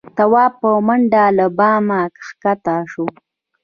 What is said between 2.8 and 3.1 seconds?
شو.